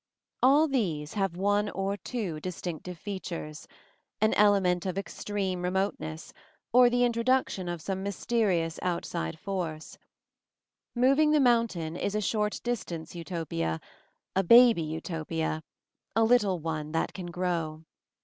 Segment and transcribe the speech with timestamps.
[0.41, 3.67] All these have one or two distinctive f ea tures—
[4.23, 6.33] an element of extreme remoteness,
[6.73, 9.99] or the introduction of some mysterious out side force.
[10.95, 13.79] "Moving the Mountain" is a short distance Utopia,
[14.35, 15.61] a baby Utopia,
[16.15, 17.83] a lit tle one that can grow.